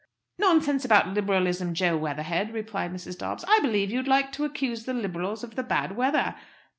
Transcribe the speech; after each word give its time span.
"Nonsense 0.39 0.83
about 0.83 1.09
Liberalism, 1.09 1.75
Jo 1.75 1.95
Weatherhead," 1.95 2.55
replied 2.55 2.91
Mrs. 2.91 3.15
Dobbs. 3.19 3.45
"I 3.47 3.59
believe 3.59 3.91
you'd 3.91 4.07
like 4.07 4.31
to 4.31 4.45
accuse 4.45 4.85
the 4.85 4.95
Liberals 4.95 5.43
of 5.43 5.55
the 5.55 5.61
bad 5.61 5.95
weather. 5.95 6.33